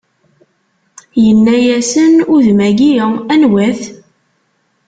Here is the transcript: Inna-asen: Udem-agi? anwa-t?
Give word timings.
Inna-asen: 1.27 2.13
Udem-agi? 2.33 2.91
anwa-t? 3.33 3.81